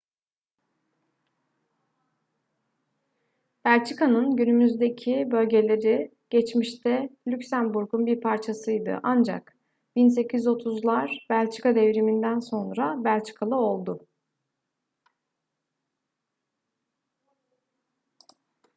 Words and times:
belçika'nın 3.65 4.35
günümüzdeki 4.35 5.27
bölgeleri 5.31 6.11
geçmişte 6.29 7.09
lüksemburg'un 7.27 8.05
bir 8.05 8.21
parçasıydı 8.21 8.99
ancak 9.03 9.57
1830'lar 9.95 11.25
belçika 11.29 11.75
devrimi'nden 11.75 12.39
sonra 12.39 13.03
belçikalı 13.03 13.55
oldu 13.55 14.07